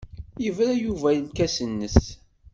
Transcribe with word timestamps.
Yebra 0.43 0.71
Yuba 0.83 1.07
i 1.11 1.19
lkas-nnes. 1.27 1.97